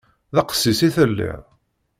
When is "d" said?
0.33-0.35